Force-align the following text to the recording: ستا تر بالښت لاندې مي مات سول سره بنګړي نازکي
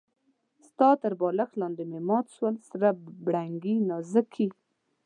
ستا 0.67 0.89
تر 1.01 1.11
بالښت 1.19 1.53
لاندې 1.61 1.83
مي 1.91 1.99
مات 2.09 2.25
سول 2.37 2.55
سره 2.69 2.87
بنګړي 3.25 3.75
نازکي 3.89 4.47